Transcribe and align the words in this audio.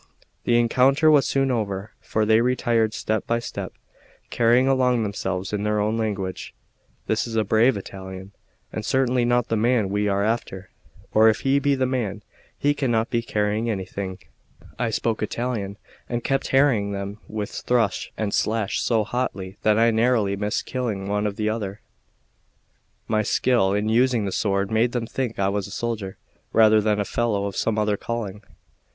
The 0.45 0.57
encounter 0.59 1.11
was 1.11 1.27
soon 1.27 1.51
over; 1.51 1.91
for 2.01 2.25
they 2.25 2.41
retired 2.41 2.95
step 2.95 3.27
by 3.27 3.37
step, 3.37 3.73
saying 4.35 4.67
among 4.67 5.03
themselves 5.03 5.53
in 5.53 5.61
their 5.61 5.79
own 5.79 5.95
language: 5.95 6.55
"This 7.05 7.27
is 7.27 7.35
a 7.35 7.43
brave 7.43 7.77
Italian, 7.77 8.31
and 8.73 8.83
certainly 8.83 9.25
not 9.25 9.49
the 9.49 9.55
man 9.55 9.89
we 9.89 10.07
are 10.07 10.23
after; 10.23 10.71
or 11.13 11.29
if 11.29 11.41
he 11.41 11.59
be 11.59 11.75
the 11.75 11.85
man, 11.85 12.23
he 12.57 12.73
cannot 12.73 13.11
be 13.11 13.21
carrying 13.21 13.69
anything." 13.69 14.17
I 14.79 14.89
spoke 14.89 15.21
Italian, 15.21 15.77
and 16.09 16.23
kept 16.23 16.47
harrying 16.47 16.93
them 16.93 17.19
with 17.27 17.51
thrust 17.51 18.09
and 18.17 18.33
slash 18.33 18.79
so 18.81 19.03
hotly 19.03 19.57
that 19.61 19.77
I 19.77 19.91
narrowly 19.91 20.35
missed 20.35 20.65
killing 20.65 21.07
one 21.09 21.27
or 21.27 21.31
the 21.33 21.49
other. 21.49 21.79
My 23.07 23.21
skill 23.21 23.71
in 23.75 23.87
using 23.87 24.25
the 24.25 24.31
sword 24.31 24.71
made 24.71 24.93
them 24.93 25.05
think 25.05 25.37
I 25.37 25.49
was 25.49 25.67
a 25.67 25.71
soldier 25.71 26.17
rather 26.53 26.81
than 26.81 26.99
a 26.99 27.05
fellow 27.05 27.45
of 27.45 27.55
some 27.55 27.77
other 27.77 27.97
calling. 27.97 28.41